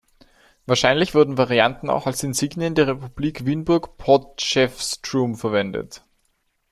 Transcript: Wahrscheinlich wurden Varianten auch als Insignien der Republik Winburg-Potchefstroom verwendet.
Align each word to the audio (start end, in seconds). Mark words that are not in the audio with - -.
Wahrscheinlich 0.65 1.13
wurden 1.13 1.37
Varianten 1.37 1.87
auch 1.87 2.07
als 2.07 2.23
Insignien 2.23 2.73
der 2.73 2.87
Republik 2.87 3.45
Winburg-Potchefstroom 3.45 5.35
verwendet. 5.35 6.03